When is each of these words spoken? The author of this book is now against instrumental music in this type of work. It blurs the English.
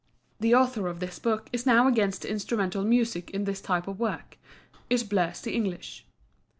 The 0.39 0.55
author 0.55 0.87
of 0.87 0.99
this 0.99 1.19
book 1.19 1.47
is 1.53 1.67
now 1.67 1.87
against 1.87 2.25
instrumental 2.25 2.83
music 2.83 3.29
in 3.29 3.43
this 3.43 3.61
type 3.61 3.87
of 3.87 3.99
work. 3.99 4.39
It 4.89 5.07
blurs 5.07 5.41
the 5.41 5.53
English. 5.53 6.07